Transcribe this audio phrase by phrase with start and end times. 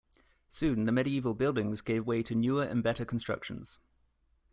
[0.49, 3.77] Soon, the medieval buildings gave way to newer and better constructions.